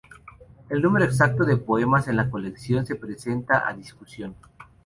[0.69, 4.35] El número exacto de poemas en la colección se presta a discusión.